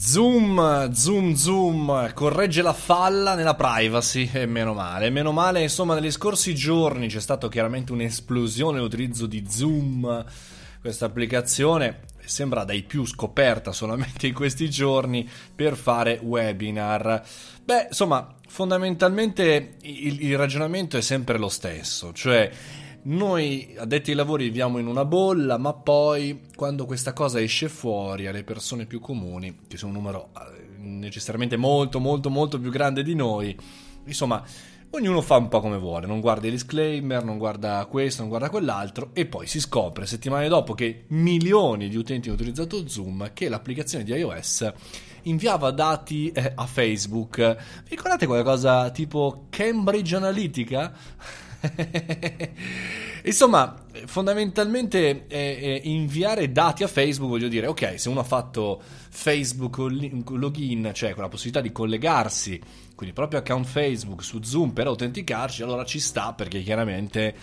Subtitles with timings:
[0.00, 5.10] Zoom, zoom, zoom, corregge la falla nella privacy e meno male.
[5.10, 10.24] Meno male, insomma, negli scorsi giorni c'è stata chiaramente un'esplosione nell'utilizzo di Zoom,
[10.80, 17.24] questa applicazione sembra dai più scoperta solamente in questi giorni per fare webinar.
[17.64, 22.50] Beh, insomma, fondamentalmente il, il ragionamento è sempre lo stesso, cioè
[23.08, 28.26] noi addetti ai lavori viviamo in una bolla, ma poi quando questa cosa esce fuori
[28.26, 33.02] alle persone più comuni, che sono un numero eh, necessariamente molto molto molto più grande
[33.02, 33.56] di noi,
[34.04, 34.42] insomma,
[34.90, 38.50] ognuno fa un po' come vuole, non guarda i disclaimer, non guarda questo, non guarda
[38.50, 43.48] quell'altro e poi si scopre settimane dopo che milioni di utenti hanno utilizzato Zoom che
[43.48, 44.70] l'applicazione di iOS
[45.22, 47.36] inviava dati eh, a Facebook.
[47.84, 50.92] Vi ricordate qualcosa tipo Cambridge Analytica?
[53.24, 58.80] Insomma, fondamentalmente eh, eh, inviare dati a Facebook, voglio dire, ok, se uno ha fatto
[59.10, 64.70] Facebook login, cioè con la possibilità di collegarsi, quindi il proprio account Facebook su Zoom
[64.70, 67.34] per autenticarci, allora ci sta perché chiaramente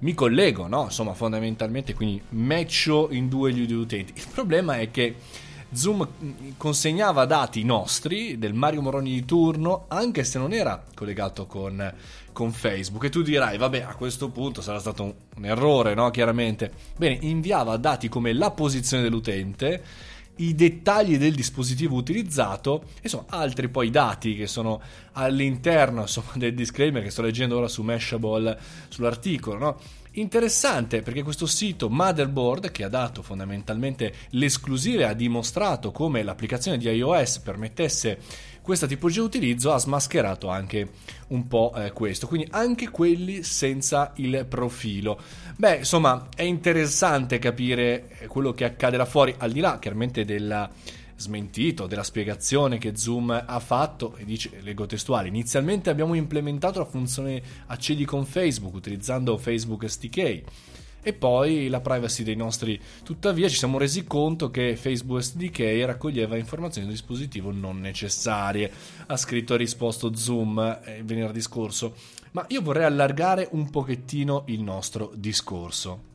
[0.00, 0.84] mi collego, no?
[0.84, 4.12] Insomma, fondamentalmente, quindi matcho in due gli utenti.
[4.16, 5.14] Il problema è che
[5.72, 6.06] Zoom
[6.56, 11.92] consegnava dati nostri del Mario Moroni di turno anche se non era collegato con,
[12.32, 13.04] con Facebook.
[13.04, 16.70] E tu dirai vabbè a questo punto sarà stato un, un errore no chiaramente.
[16.96, 19.82] Bene inviava dati come la posizione dell'utente
[20.36, 24.80] i dettagli del dispositivo utilizzato e insomma altri poi dati che sono
[25.12, 29.78] all'interno insomma, del disclaimer che sto leggendo ora su Mashable sull'articolo no?
[30.14, 36.76] Interessante perché questo sito Motherboard, che ha dato fondamentalmente l'esclusiva e ha dimostrato come l'applicazione
[36.76, 38.18] di iOS permettesse
[38.62, 40.88] questa tipologia di utilizzo, ha smascherato anche
[41.28, 42.26] un po' eh, questo.
[42.26, 45.20] Quindi anche quelli senza il profilo.
[45.56, 50.70] Beh, insomma, è interessante capire quello che accade là fuori, al di là chiaramente della
[51.22, 56.84] smentito della spiegazione che Zoom ha fatto e dice, leggo testuale, inizialmente abbiamo implementato la
[56.84, 60.42] funzione accedi con Facebook utilizzando Facebook SDK
[61.02, 62.80] e poi la privacy dei nostri.
[63.02, 68.70] Tuttavia ci siamo resi conto che Facebook SDK raccoglieva informazioni del dispositivo non necessarie.
[69.06, 71.94] Ha scritto e risposto Zoom eh, venerdì scorso.
[72.32, 76.10] Ma io vorrei allargare un pochettino il nostro discorso.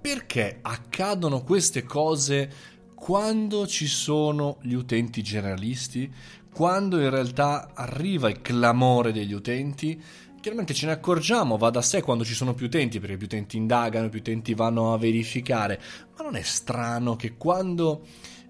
[0.00, 6.12] Perché accadono queste cose quando ci sono gli utenti generalisti,
[6.52, 10.02] quando in realtà arriva il clamore degli utenti,
[10.40, 13.56] chiaramente ce ne accorgiamo, va da sé quando ci sono più utenti, perché più utenti
[13.56, 15.80] indagano, più utenti vanno a verificare,
[16.16, 18.04] ma non è strano che quando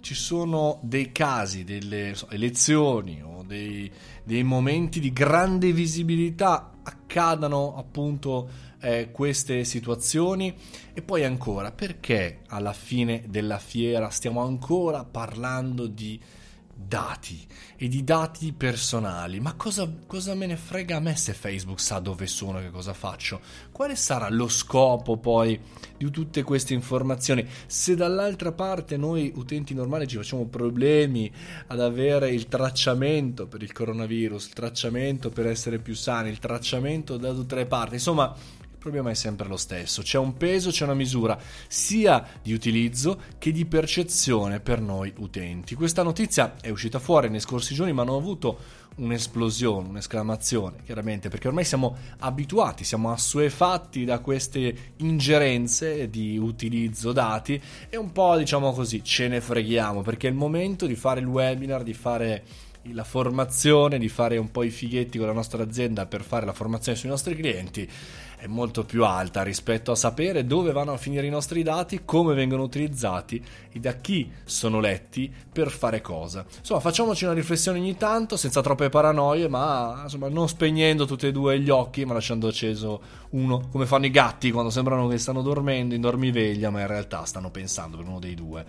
[0.00, 3.90] ci sono dei casi, delle so, elezioni o dei,
[4.22, 8.48] dei momenti di grande visibilità accadano appunto
[8.80, 10.54] eh, queste situazioni.
[10.92, 16.20] E poi ancora perché alla fine della fiera stiamo ancora parlando di
[16.74, 17.46] dati
[17.76, 19.40] e di dati personali.
[19.40, 22.92] Ma cosa, cosa, me ne frega a me se Facebook sa dove sono che cosa
[22.92, 23.40] faccio?
[23.70, 25.58] Quale sarà lo scopo poi
[25.96, 27.46] di tutte queste informazioni?
[27.66, 31.30] Se dall'altra parte noi utenti normali ci facciamo problemi
[31.68, 37.16] ad avere il tracciamento per il coronavirus, il tracciamento per essere più sani, il tracciamento
[37.16, 38.34] da tutte le parti, insomma
[38.84, 43.18] il problema è sempre lo stesso, c'è un peso, c'è una misura sia di utilizzo
[43.38, 45.74] che di percezione per noi utenti.
[45.74, 51.48] Questa notizia è uscita fuori nei scorsi giorni ma hanno avuto un'esplosione, un'esclamazione, chiaramente, perché
[51.48, 58.72] ormai siamo abituati, siamo assuefatti da queste ingerenze di utilizzo dati e un po' diciamo
[58.72, 62.44] così ce ne freghiamo perché è il momento di fare il webinar, di fare
[62.92, 66.52] la formazione, di fare un po' i fighetti con la nostra azienda per fare la
[66.52, 67.88] formazione sui nostri clienti
[68.44, 72.34] è molto più alta rispetto a sapere dove vanno a finire i nostri dati, come
[72.34, 76.44] vengono utilizzati e da chi sono letti per fare cosa.
[76.58, 81.32] Insomma, facciamoci una riflessione ogni tanto, senza troppe paranoie, ma insomma, non spegnendo tutti e
[81.32, 85.40] due gli occhi, ma lasciando acceso uno, come fanno i gatti quando sembrano che stanno
[85.40, 88.62] dormendo in dormiveglia, ma in realtà stanno pensando per uno dei due.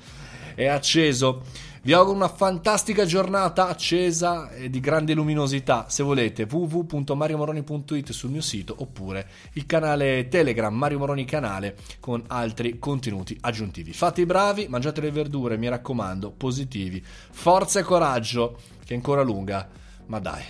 [0.56, 1.74] È acceso.
[1.86, 5.86] Vi auguro una fantastica giornata accesa e di grande luminosità.
[5.88, 12.80] Se volete, www.mariomoroni.it sul mio sito oppure il canale Telegram Mario Moroni Canale con altri
[12.80, 13.94] contenuti aggiuntivi.
[13.94, 17.06] Fate i bravi, mangiate le verdure, mi raccomando, positivi.
[17.06, 19.70] Forza e coraggio, che è ancora lunga,
[20.08, 20.42] ma dai,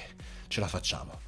[0.47, 1.24] ce la facciamo.